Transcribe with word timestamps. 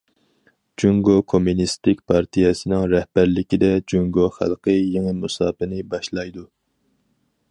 جۇڭگو 0.83 1.17
كوممۇنىستىك 1.33 2.01
پارتىيەسىنىڭ 2.11 2.87
رەھبەرلىكىدە، 2.95 3.71
جۇڭگو 3.93 4.27
خەلقى 4.39 4.77
يېڭى 4.79 5.15
مۇساپىنى 5.21 5.85
باشلايدۇ. 5.95 6.49